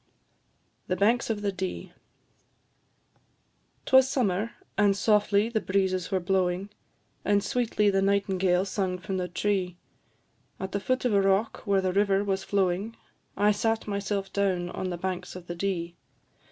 [0.87, 1.93] THE BANKS OF THE DEE.
[3.85, 6.71] 'Twas summer, and softly the breezes were blowing,
[7.23, 9.77] And sweetly the nightingale sung from the tree,
[10.59, 12.97] At the foot of a rock where the river was flowing,
[13.37, 15.93] I sat myself down on the banks of the Dee.